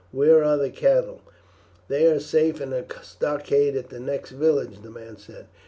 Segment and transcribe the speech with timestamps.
[0.11, 1.21] Where are the cattle?"
[1.87, 5.45] "They are safe in a stockade at the next village," the man said.